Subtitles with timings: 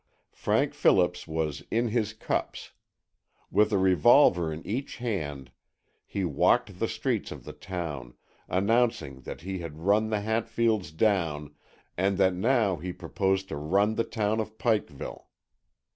[0.33, 2.71] Frank Phillips was "in his cups."
[3.51, 5.51] With a revolver in each hand
[6.07, 8.15] he walked the streets of the town,
[8.49, 11.53] announcing that he had run the Hatfields down
[11.97, 15.27] and that now he proposed to run the town of Pikeville.